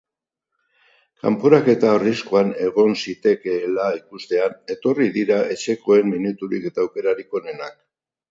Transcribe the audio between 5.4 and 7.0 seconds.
etxekoen minuturik eta